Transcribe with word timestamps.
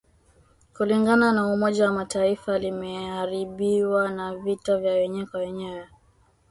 kulingana 0.77 1.31
na 1.31 1.47
Umoja 1.47 1.85
wa 1.85 1.91
mataifa 1.93 2.59
limeharibiwa 2.59 4.11
na 4.11 4.35
vita 4.35 4.77
vya 4.77 4.93
wenyewe 4.93 5.25
kwa 5.25 5.39
wenyewe 5.39 5.85